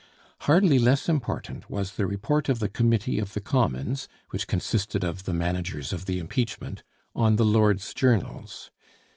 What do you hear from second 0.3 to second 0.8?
Hardly